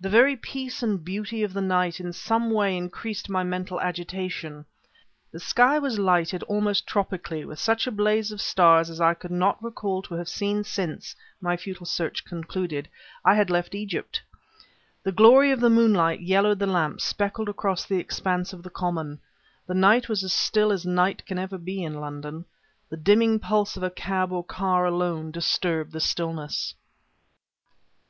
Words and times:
The 0.00 0.08
very 0.08 0.34
peace 0.34 0.82
and 0.82 1.04
beauty 1.04 1.42
of 1.42 1.52
the 1.52 1.60
night 1.60 2.00
in 2.00 2.14
some 2.14 2.50
way 2.52 2.74
increased 2.74 3.28
my 3.28 3.42
mental 3.42 3.78
agitation. 3.82 4.64
The 5.30 5.38
sky 5.40 5.78
was 5.78 5.98
lighted 5.98 6.42
almost 6.44 6.86
tropically 6.86 7.44
with 7.44 7.58
such 7.58 7.86
a 7.86 7.90
blaze 7.92 8.32
of 8.32 8.40
stars 8.40 8.88
as 8.88 8.98
I 8.98 9.12
could 9.12 9.30
not 9.30 9.62
recall 9.62 10.00
to 10.04 10.14
have 10.14 10.26
seen 10.26 10.64
since, 10.64 11.14
my 11.38 11.54
futile 11.58 11.84
search 11.84 12.24
concluded, 12.24 12.88
I 13.26 13.34
had 13.34 13.50
left 13.50 13.74
Egypt. 13.74 14.22
The 15.02 15.12
glory 15.12 15.50
of 15.50 15.60
the 15.60 15.68
moonlight 15.68 16.22
yellowed 16.22 16.60
the 16.60 16.66
lamps 16.66 17.04
speckled 17.04 17.50
across 17.50 17.84
the 17.84 17.98
expanse 17.98 18.54
of 18.54 18.62
the 18.62 18.70
common. 18.70 19.20
The 19.66 19.74
night 19.74 20.08
was 20.08 20.24
as 20.24 20.32
still 20.32 20.72
as 20.72 20.86
night 20.86 21.26
can 21.26 21.38
ever 21.38 21.58
be 21.58 21.84
in 21.84 21.92
London. 22.00 22.46
The 22.88 22.96
dimming 22.96 23.38
pulse 23.38 23.76
of 23.76 23.82
a 23.82 23.90
cab 23.90 24.32
or 24.32 24.42
car 24.44 24.86
alone 24.86 25.30
disturbed 25.30 25.92
the 25.92 26.00
stillness. 26.00 26.72